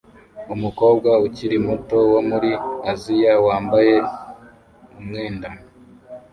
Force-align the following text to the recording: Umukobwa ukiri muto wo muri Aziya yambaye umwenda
Umukobwa 0.53 1.09
ukiri 1.25 1.57
muto 1.67 1.97
wo 2.11 2.21
muri 2.29 2.51
Aziya 2.91 3.33
yambaye 3.47 3.95
umwenda 4.99 5.49